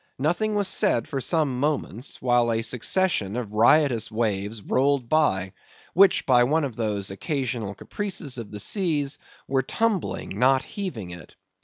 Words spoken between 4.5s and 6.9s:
rolled by, which by one of